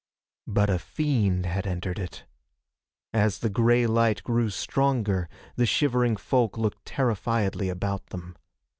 But 0.47 0.71
a 0.71 0.79
fiend 0.79 1.45
had 1.45 1.67
entered 1.67 1.99
it. 1.99 2.25
As 3.13 3.37
the 3.37 3.51
gray 3.51 3.85
light 3.85 4.23
grew 4.23 4.49
stronger 4.49 5.29
the 5.57 5.67
shivering 5.67 6.17
folk 6.17 6.57
looked 6.57 6.85
terrifiedly 6.85 7.69
about 7.69 8.07
them. 8.07 8.35